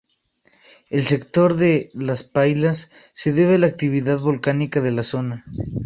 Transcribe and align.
El 0.89 1.03
sector 1.03 1.53
de 1.53 1.91
"Las 1.93 2.23
Pailas" 2.23 2.91
se 3.13 3.33
debe 3.33 3.53
a 3.53 3.59
la 3.59 3.67
actividad 3.67 4.19
volcánica 4.19 4.81
de 4.81 4.91
la 4.91 5.03
zona. 5.03 5.45